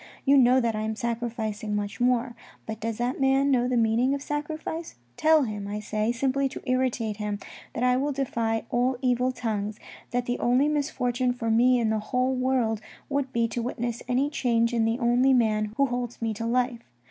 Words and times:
You 0.25 0.35
know 0.35 0.59
that 0.59 0.75
I 0.75 0.81
am 0.81 0.95
sacrificing 0.95 1.75
much 1.75 2.01
more. 2.01 2.35
But 2.65 2.79
does 2.79 2.97
that 2.97 3.21
man 3.21 3.51
know 3.51 3.67
the 3.67 3.77
meaning 3.77 4.15
of 4.15 4.23
sacrifice? 4.23 4.95
Tell 5.15 5.43
him, 5.43 5.67
I 5.67 5.79
say, 5.79 6.11
simply 6.11 6.49
to 6.49 6.63
irritate 6.65 7.17
him, 7.17 7.37
that 7.75 7.83
1 7.83 8.01
will 8.01 8.11
defy 8.11 8.63
all 8.71 8.97
evil 9.03 9.31
tongues, 9.31 9.77
that 10.09 10.25
the 10.25 10.39
only 10.39 10.67
misfortune 10.67 11.33
for 11.33 11.51
me 11.51 11.77
in 11.79 11.91
the 11.91 11.99
whole 11.99 12.33
world 12.33 12.81
would 13.09 13.31
be 13.31 13.47
to 13.49 13.61
witness 13.61 14.01
any 14.07 14.31
change 14.31 14.73
in 14.73 14.85
the 14.85 14.97
only 14.97 15.35
man 15.35 15.71
who 15.77 15.85
holds 15.85 16.19
me 16.19 16.33
to 16.33 16.47
life. 16.47 16.79